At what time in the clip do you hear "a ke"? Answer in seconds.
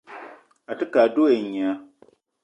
0.71-0.85